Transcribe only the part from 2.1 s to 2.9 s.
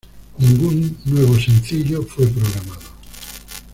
programado.